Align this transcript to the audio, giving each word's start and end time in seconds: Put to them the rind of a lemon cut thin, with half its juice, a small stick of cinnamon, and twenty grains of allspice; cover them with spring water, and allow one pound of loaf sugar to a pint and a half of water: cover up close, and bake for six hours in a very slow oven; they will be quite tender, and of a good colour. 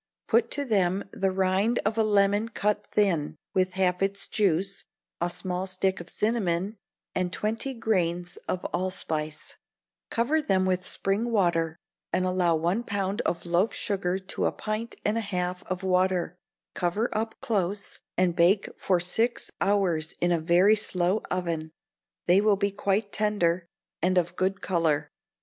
Put 0.27 0.49
to 0.57 0.65
them 0.65 1.07
the 1.11 1.29
rind 1.31 1.77
of 1.85 1.95
a 1.95 2.01
lemon 2.03 2.49
cut 2.49 2.87
thin, 2.91 3.35
with 3.53 3.73
half 3.73 4.01
its 4.01 4.27
juice, 4.27 4.83
a 5.21 5.29
small 5.29 5.67
stick 5.67 5.99
of 5.99 6.09
cinnamon, 6.09 6.77
and 7.13 7.31
twenty 7.31 7.75
grains 7.75 8.37
of 8.47 8.65
allspice; 8.73 9.57
cover 10.09 10.41
them 10.41 10.65
with 10.65 10.87
spring 10.87 11.31
water, 11.31 11.77
and 12.11 12.25
allow 12.25 12.55
one 12.55 12.81
pound 12.83 13.21
of 13.27 13.45
loaf 13.45 13.75
sugar 13.75 14.17
to 14.17 14.45
a 14.47 14.51
pint 14.51 14.95
and 15.05 15.19
a 15.19 15.21
half 15.21 15.61
of 15.65 15.83
water: 15.83 16.35
cover 16.73 17.15
up 17.15 17.39
close, 17.39 17.99
and 18.17 18.35
bake 18.35 18.69
for 18.79 18.99
six 18.99 19.51
hours 19.61 20.15
in 20.19 20.31
a 20.31 20.41
very 20.41 20.75
slow 20.75 21.21
oven; 21.29 21.69
they 22.25 22.41
will 22.41 22.57
be 22.57 22.71
quite 22.71 23.11
tender, 23.11 23.67
and 24.01 24.17
of 24.17 24.31
a 24.31 24.33
good 24.33 24.61
colour. 24.61 25.11